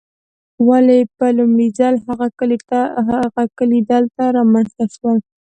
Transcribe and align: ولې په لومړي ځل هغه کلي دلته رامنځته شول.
ولې 0.67 0.99
په 1.17 1.25
لومړي 1.37 1.67
ځل 1.79 1.93
هغه 3.07 3.45
کلي 3.57 3.79
دلته 3.91 4.23
رامنځته 4.37 4.85
شول. 4.95 5.17